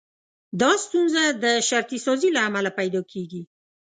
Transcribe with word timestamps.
دا 0.61 0.71
ستونزه 0.85 1.21
د 1.43 1.45
شرطي 1.69 1.99
سازي 2.05 2.29
له 2.35 2.41
امله 2.47 2.71
پيدا 2.79 3.01
کېږي. 3.11 3.41